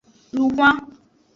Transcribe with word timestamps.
Lun 0.35 0.49
xwan. 0.55 0.77